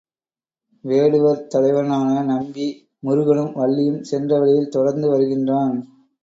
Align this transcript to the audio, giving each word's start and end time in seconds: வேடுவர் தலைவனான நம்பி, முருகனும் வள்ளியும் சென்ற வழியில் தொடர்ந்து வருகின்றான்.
வேடுவர் 0.85 1.47
தலைவனான 1.47 2.23
நம்பி, 2.23 2.65
முருகனும் 2.99 3.53
வள்ளியும் 3.55 4.01
சென்ற 4.01 4.39
வழியில் 4.39 4.69
தொடர்ந்து 4.69 5.09
வருகின்றான். 5.09 5.77